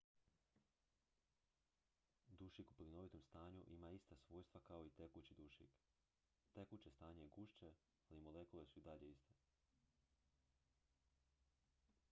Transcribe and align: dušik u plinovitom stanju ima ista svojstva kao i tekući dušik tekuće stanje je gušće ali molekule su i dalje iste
dušik 2.39 2.69
u 2.69 2.73
plinovitom 2.73 3.21
stanju 3.23 3.63
ima 3.67 3.89
ista 3.91 4.15
svojstva 4.15 4.61
kao 4.67 4.85
i 4.85 4.89
tekući 4.89 5.33
dušik 5.35 5.69
tekuće 6.53 6.91
stanje 6.91 7.21
je 7.21 7.29
gušće 7.29 7.71
ali 8.09 8.21
molekule 8.21 8.65
su 8.65 8.79
i 8.79 8.81
dalje 8.81 9.09
iste 9.11 9.33